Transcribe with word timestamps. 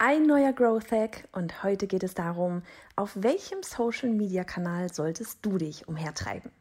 Ein 0.00 0.28
neuer 0.28 0.52
Growth 0.52 0.92
Hack 0.92 1.26
und 1.32 1.64
heute 1.64 1.88
geht 1.88 2.04
es 2.04 2.14
darum, 2.14 2.62
auf 2.94 3.10
welchem 3.16 3.64
Social 3.64 4.10
Media 4.10 4.44
Kanal 4.44 4.94
solltest 4.94 5.40
du 5.42 5.58
dich 5.58 5.88
umhertreiben? 5.88 6.52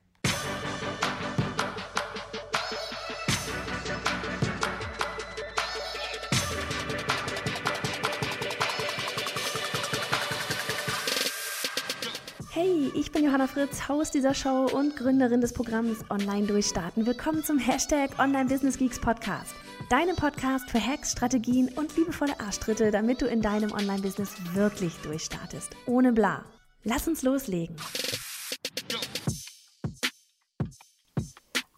Hey, 12.49 12.91
ich 12.95 13.11
bin 13.11 13.23
Johanna 13.23 13.45
Fritz, 13.45 13.87
Haus 13.87 14.09
dieser 14.09 14.33
Show 14.33 14.67
und 14.73 14.95
Gründerin 14.95 15.41
des 15.41 15.53
Programms 15.53 15.99
Online 16.09 16.47
Durchstarten. 16.47 17.05
Willkommen 17.05 17.43
zum 17.43 17.59
Hashtag 17.59 18.17
Online 18.17 18.45
Business 18.45 18.79
Geeks 18.79 18.99
Podcast. 18.99 19.53
Deinem 19.89 20.17
Podcast 20.17 20.69
für 20.69 20.85
Hacks, 20.85 21.13
Strategien 21.13 21.69
und 21.77 21.95
liebevolle 21.95 22.37
Arschtritte, 22.41 22.91
damit 22.91 23.21
du 23.21 23.25
in 23.25 23.41
deinem 23.41 23.71
Online-Business 23.71 24.35
wirklich 24.53 24.93
durchstartest. 24.97 25.77
Ohne 25.85 26.11
bla. 26.11 26.43
Lass 26.83 27.07
uns 27.07 27.23
loslegen. 27.23 27.73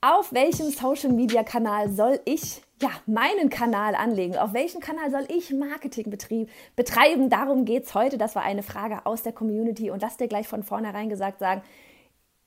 Auf 0.02 0.34
welchem 0.34 0.72
Social 0.72 1.12
Media 1.12 1.44
Kanal 1.44 1.92
soll 1.92 2.20
ich 2.26 2.64
ja, 2.82 2.90
meinen 3.06 3.52
Kanal 3.52 3.94
anlegen? 3.94 4.38
Auf 4.38 4.54
welchem 4.54 4.80
Kanal 4.80 5.12
soll 5.12 5.28
ich 5.28 5.52
Marketing 5.52 6.10
betreiben? 6.76 7.30
Darum 7.30 7.64
geht 7.64 7.84
es 7.84 7.94
heute. 7.94 8.18
Das 8.18 8.34
war 8.34 8.42
eine 8.42 8.64
Frage 8.64 9.06
aus 9.06 9.22
der 9.22 9.34
Community 9.34 9.92
und 9.92 10.02
lass 10.02 10.18
dir 10.18 10.28
gleich 10.28 10.48
von 10.48 10.64
vornherein 10.64 11.10
gesagt 11.10 11.38
sagen, 11.38 11.62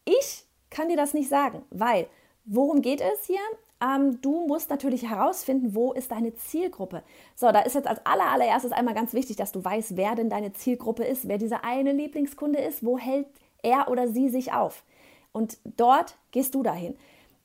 ich 0.05 0.45
kann 0.71 0.89
dir 0.89 0.97
das 0.97 1.15
nicht 1.15 1.29
sagen, 1.29 1.63
weil 1.71 2.09
worum 2.47 2.83
geht 2.83 3.01
es 3.01 3.27
hier? 3.27 3.39
Ähm, 3.83 4.21
du 4.21 4.47
musst 4.47 4.71
natürlich 4.71 5.09
herausfinden, 5.09 5.75
wo 5.75 5.93
ist 5.93 6.11
deine 6.13 6.35
Zielgruppe. 6.35 7.03
So, 7.35 7.51
da 7.51 7.61
ist 7.61 7.75
jetzt 7.75 7.89
als 7.89 8.05
aller, 8.07 8.31
allererstes 8.31 8.73
einmal 8.73 8.95
ganz 8.95 9.13
wichtig, 9.13 9.37
dass 9.37 9.53
du 9.53 9.65
weißt, 9.65 9.97
wer 9.97 10.15
denn 10.15 10.31
deine 10.31 10.53
Zielgruppe 10.53 11.05
ist, 11.05 11.27
wer 11.27 11.39
dieser 11.39 11.65
eine 11.65 11.93
Lieblingskunde 11.93 12.61
ist, 12.61 12.85
wo 12.85 12.99
hält 12.99 13.27
er 13.63 13.91
oder 13.91 14.09
sie 14.09 14.29
sich 14.29 14.53
auf. 14.53 14.85
Und 15.33 15.59
dort 15.65 16.17
gehst 16.31 16.55
du 16.55 16.63
dahin. 16.63 16.95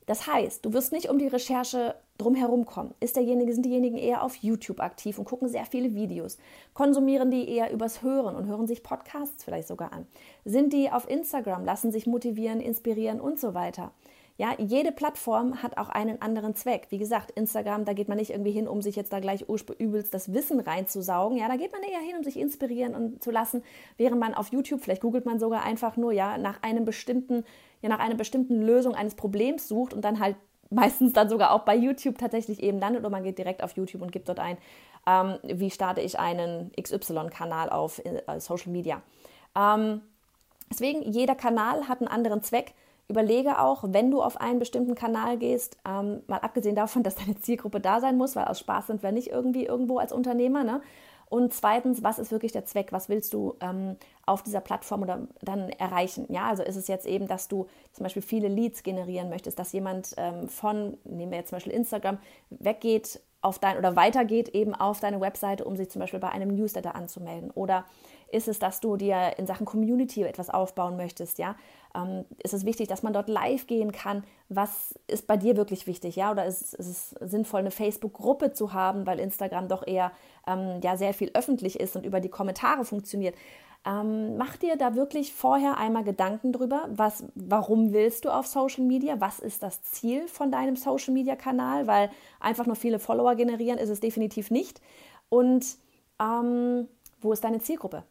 Das 0.06 0.26
heißt, 0.26 0.64
du 0.64 0.72
wirst 0.72 0.92
nicht 0.92 1.10
um 1.10 1.18
die 1.18 1.26
Recherche 1.26 1.94
drumherum 2.18 2.64
kommen. 2.66 2.94
Ist 3.00 3.16
derjenige, 3.16 3.52
sind 3.52 3.64
diejenigen 3.64 3.96
eher 3.96 4.22
auf 4.22 4.36
YouTube 4.36 4.80
aktiv 4.80 5.18
und 5.18 5.24
gucken 5.24 5.48
sehr 5.48 5.66
viele 5.66 5.94
Videos? 5.94 6.38
Konsumieren 6.72 7.30
die 7.30 7.48
eher 7.48 7.70
übers 7.72 8.02
Hören 8.02 8.34
und 8.34 8.46
hören 8.46 8.66
sich 8.66 8.82
Podcasts 8.82 9.44
vielleicht 9.44 9.68
sogar 9.68 9.92
an? 9.92 10.06
Sind 10.44 10.72
die 10.72 10.90
auf 10.90 11.08
Instagram, 11.08 11.64
lassen 11.64 11.92
sich 11.92 12.06
motivieren, 12.06 12.60
inspirieren 12.60 13.20
und 13.20 13.38
so 13.38 13.54
weiter? 13.54 13.92
Ja, 14.38 14.54
jede 14.56 14.92
Plattform 14.92 15.62
hat 15.62 15.76
auch 15.76 15.90
einen 15.90 16.22
anderen 16.22 16.54
Zweck. 16.54 16.86
Wie 16.90 16.98
gesagt, 16.98 17.32
Instagram, 17.32 17.84
da 17.84 17.92
geht 17.92 18.08
man 18.08 18.16
nicht 18.16 18.30
irgendwie 18.30 18.52
hin, 18.52 18.68
um 18.68 18.80
sich 18.80 18.96
jetzt 18.96 19.12
da 19.12 19.20
gleich 19.20 19.44
übelst 19.78 20.14
das 20.14 20.32
Wissen 20.32 20.60
reinzusaugen. 20.60 21.36
Ja, 21.36 21.48
da 21.48 21.56
geht 21.56 21.72
man 21.72 21.82
eher 21.82 21.98
hin, 21.98 22.16
um 22.16 22.24
sich 22.24 22.38
inspirieren 22.38 22.94
und 22.94 23.22
zu 23.22 23.30
lassen, 23.30 23.62
während 23.96 24.20
man 24.20 24.34
auf 24.34 24.52
YouTube, 24.52 24.80
vielleicht 24.80 25.02
googelt 25.02 25.26
man 25.26 25.38
sogar 25.38 25.64
einfach 25.64 25.96
nur, 25.96 26.12
ja, 26.12 26.38
nach 26.38 26.62
einem 26.62 26.84
bestimmten 26.84 27.44
ja 27.82 27.88
nach 27.88 27.98
einer 27.98 28.14
bestimmten 28.14 28.62
Lösung 28.62 28.94
eines 28.94 29.14
Problems 29.14 29.68
sucht 29.68 29.94
und 29.94 30.02
dann 30.02 30.20
halt 30.20 30.36
meistens 30.70 31.14
dann 31.14 31.30
sogar 31.30 31.52
auch 31.52 31.62
bei 31.62 31.74
YouTube 31.74 32.18
tatsächlich 32.18 32.62
eben 32.62 32.78
landet 32.78 33.00
oder 33.00 33.10
man 33.10 33.24
geht 33.24 33.38
direkt 33.38 33.62
auf 33.62 33.72
YouTube 33.76 34.02
und 34.02 34.12
gibt 34.12 34.28
dort 34.28 34.38
ein, 34.38 34.58
ähm, 35.06 35.38
wie 35.42 35.70
starte 35.70 36.02
ich 36.02 36.18
einen 36.18 36.70
XY-Kanal 36.78 37.70
auf 37.70 38.02
äh, 38.04 38.38
Social 38.38 38.70
Media. 38.70 39.00
Ähm, 39.56 40.02
deswegen, 40.70 41.10
jeder 41.10 41.34
Kanal 41.34 41.88
hat 41.88 42.00
einen 42.00 42.08
anderen 42.08 42.42
Zweck. 42.42 42.74
Überlege 43.08 43.58
auch, 43.60 43.84
wenn 43.88 44.10
du 44.10 44.22
auf 44.22 44.40
einen 44.40 44.58
bestimmten 44.58 44.94
Kanal 44.94 45.38
gehst, 45.38 45.78
ähm, 45.88 46.22
mal 46.26 46.38
abgesehen 46.38 46.76
davon, 46.76 47.02
dass 47.04 47.14
deine 47.14 47.40
Zielgruppe 47.40 47.80
da 47.80 48.00
sein 48.00 48.16
muss, 48.16 48.36
weil 48.36 48.44
aus 48.44 48.60
Spaß 48.60 48.88
sind 48.88 49.02
wir 49.02 49.12
nicht 49.12 49.28
irgendwie 49.28 49.64
irgendwo 49.64 49.98
als 49.98 50.12
Unternehmer, 50.12 50.64
ne? 50.64 50.80
Und 51.30 51.52
zweitens, 51.52 52.02
was 52.02 52.18
ist 52.18 52.32
wirklich 52.32 52.52
der 52.52 52.64
Zweck? 52.64 52.90
Was 52.90 53.10
willst 53.10 53.34
du 53.34 53.54
ähm, 53.60 53.96
auf 54.24 54.42
dieser 54.42 54.60
Plattform 54.60 55.02
oder 55.02 55.28
dann 55.42 55.68
erreichen? 55.68 56.24
Ja, 56.30 56.46
also 56.48 56.62
ist 56.62 56.76
es 56.76 56.88
jetzt 56.88 57.06
eben, 57.06 57.28
dass 57.28 57.48
du 57.48 57.66
zum 57.92 58.04
Beispiel 58.04 58.22
viele 58.22 58.48
Leads 58.48 58.82
generieren 58.82 59.28
möchtest, 59.28 59.58
dass 59.58 59.72
jemand 59.72 60.14
ähm, 60.16 60.48
von, 60.48 60.96
nehmen 61.04 61.30
wir 61.30 61.38
jetzt 61.38 61.50
zum 61.50 61.56
Beispiel 61.56 61.74
Instagram, 61.74 62.18
weggeht 62.48 63.20
auf 63.40 63.58
dein 63.58 63.78
oder 63.78 63.94
weitergeht 63.96 64.48
eben 64.50 64.74
auf 64.74 65.00
deine 65.00 65.20
Webseite, 65.20 65.64
um 65.64 65.76
sich 65.76 65.90
zum 65.90 66.00
Beispiel 66.00 66.20
bei 66.20 66.30
einem 66.30 66.54
Newsletter 66.54 66.94
anzumelden? 66.94 67.50
Oder 67.52 67.84
ist 68.30 68.48
es, 68.48 68.58
dass 68.58 68.80
du 68.80 68.96
dir 68.96 69.38
in 69.38 69.46
Sachen 69.46 69.64
Community 69.64 70.22
etwas 70.22 70.50
aufbauen 70.50 70.96
möchtest? 70.96 71.38
Ja, 71.38 71.56
ähm, 71.94 72.24
ist 72.42 72.52
es 72.52 72.64
wichtig, 72.64 72.88
dass 72.88 73.02
man 73.02 73.12
dort 73.12 73.28
live 73.28 73.66
gehen 73.66 73.92
kann? 73.92 74.24
Was 74.48 74.98
ist 75.06 75.26
bei 75.26 75.36
dir 75.36 75.56
wirklich 75.56 75.86
wichtig? 75.86 76.16
Ja, 76.16 76.32
oder 76.32 76.44
ist, 76.44 76.74
ist 76.74 76.88
es 76.88 77.10
sinnvoll, 77.20 77.60
eine 77.60 77.70
Facebook-Gruppe 77.70 78.52
zu 78.52 78.72
haben, 78.72 79.06
weil 79.06 79.20
Instagram 79.20 79.68
doch 79.68 79.86
eher 79.86 80.12
ähm, 80.46 80.80
ja 80.82 80.96
sehr 80.96 81.14
viel 81.14 81.30
öffentlich 81.34 81.78
ist 81.78 81.96
und 81.96 82.04
über 82.04 82.20
die 82.20 82.28
Kommentare 82.28 82.84
funktioniert? 82.84 83.34
Ähm, 83.86 84.36
mach 84.36 84.56
dir 84.56 84.76
da 84.76 84.94
wirklich 84.94 85.32
vorher 85.32 85.78
einmal 85.78 86.04
Gedanken 86.04 86.52
drüber, 86.52 86.88
was, 86.90 87.24
warum 87.34 87.92
willst 87.92 88.24
du 88.24 88.30
auf 88.30 88.46
Social 88.46 88.84
Media? 88.84 89.20
Was 89.20 89.38
ist 89.38 89.62
das 89.62 89.82
Ziel 89.82 90.28
von 90.28 90.50
deinem 90.50 90.76
Social 90.76 91.14
Media 91.14 91.36
Kanal? 91.36 91.86
Weil 91.86 92.10
einfach 92.40 92.66
nur 92.66 92.76
viele 92.76 92.98
Follower 92.98 93.34
generieren 93.34 93.78
ist 93.78 93.88
es 93.88 94.00
definitiv 94.00 94.50
nicht. 94.50 94.80
Und 95.28 95.64
ähm, 96.20 96.88
wo 97.20 97.32
ist 97.32 97.44
deine 97.44 97.60
Zielgruppe? 97.60 98.04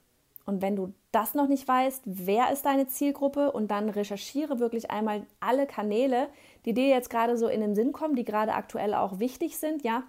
Und 0.45 0.61
wenn 0.61 0.77
du 0.77 0.93
das 1.11 1.33
noch 1.33 1.49
nicht 1.49 1.67
weißt, 1.67 2.03
wer 2.05 2.53
ist 2.53 2.65
deine 2.65 2.87
Zielgruppe 2.87 3.51
und 3.51 3.69
dann 3.69 3.89
recherchiere 3.89 4.59
wirklich 4.59 4.89
einmal 4.89 5.25
alle 5.41 5.67
Kanäle, 5.67 6.29
die 6.63 6.73
dir 6.73 6.87
jetzt 6.87 7.09
gerade 7.09 7.37
so 7.37 7.49
in 7.49 7.59
den 7.59 7.75
Sinn 7.75 7.91
kommen, 7.91 8.15
die 8.15 8.23
gerade 8.23 8.53
aktuell 8.53 8.93
auch 8.93 9.19
wichtig 9.19 9.57
sind, 9.57 9.83
ja, 9.83 10.03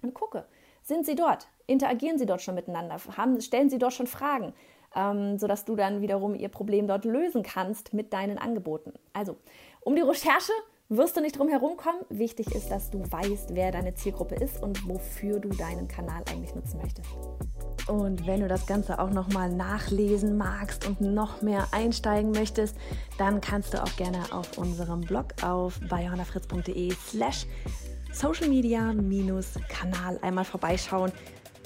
und 0.00 0.14
gucke, 0.14 0.46
sind 0.82 1.04
sie 1.04 1.14
dort? 1.14 1.48
Interagieren 1.66 2.16
sie 2.16 2.24
dort 2.26 2.40
schon 2.40 2.54
miteinander? 2.54 2.96
Haben, 3.18 3.40
stellen 3.42 3.68
sie 3.68 3.78
dort 3.78 3.92
schon 3.92 4.06
Fragen? 4.06 4.54
Ähm, 4.96 5.38
sodass 5.38 5.64
du 5.64 5.76
dann 5.76 6.00
wiederum 6.00 6.34
ihr 6.34 6.48
Problem 6.48 6.86
dort 6.86 7.04
lösen 7.04 7.42
kannst 7.42 7.92
mit 7.92 8.12
deinen 8.12 8.38
Angeboten. 8.38 8.92
Also, 9.12 9.36
um 9.82 9.94
die 9.94 10.02
Recherche 10.02 10.52
wirst 10.88 11.16
du 11.16 11.20
nicht 11.20 11.38
drum 11.38 11.48
herum 11.48 11.76
kommen. 11.76 11.98
Wichtig 12.08 12.54
ist, 12.54 12.70
dass 12.70 12.90
du 12.90 13.00
weißt, 13.00 13.54
wer 13.54 13.72
deine 13.72 13.94
Zielgruppe 13.94 14.36
ist 14.36 14.62
und 14.62 14.88
wofür 14.88 15.38
du 15.40 15.48
deinen 15.48 15.88
Kanal 15.88 16.22
eigentlich 16.30 16.54
nutzen 16.54 16.80
möchtest. 16.80 17.08
Und 17.88 18.26
wenn 18.26 18.40
du 18.40 18.48
das 18.48 18.66
Ganze 18.66 18.98
auch 18.98 19.10
nochmal 19.10 19.52
nachlesen 19.52 20.36
magst 20.36 20.86
und 20.86 21.00
noch 21.00 21.42
mehr 21.42 21.68
einsteigen 21.72 22.32
möchtest, 22.32 22.76
dann 23.18 23.40
kannst 23.40 23.74
du 23.74 23.82
auch 23.82 23.96
gerne 23.96 24.18
auf 24.32 24.58
unserem 24.58 25.02
Blog 25.02 25.26
auf 25.42 25.78
bayonafritz.de 25.88 26.92
slash 26.94 27.46
Social 28.12 28.48
Media 28.48 28.94
Kanal 29.68 30.18
einmal 30.22 30.44
vorbeischauen 30.44 31.12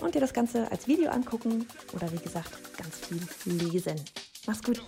und 0.01 0.15
dir 0.15 0.21
das 0.21 0.33
Ganze 0.33 0.71
als 0.71 0.87
Video 0.87 1.11
angucken 1.11 1.67
oder 1.93 2.11
wie 2.13 2.19
gesagt 2.19 2.51
ganz 2.77 2.99
viel 2.99 3.53
lesen. 3.53 4.01
Mach's 4.47 4.63
gut! 4.63 4.81